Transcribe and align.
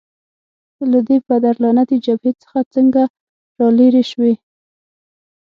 له 0.91 0.99
دې 1.07 1.17
پدرلعنته 1.27 1.95
جبهې 2.05 2.31
څخه 2.41 2.59
څنګه 2.73 3.01
رالیري 3.59 4.03
شوې؟ 4.11 4.33